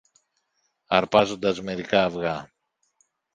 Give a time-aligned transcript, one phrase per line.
[0.87, 2.51] αρπάζοντας μερικά αυγά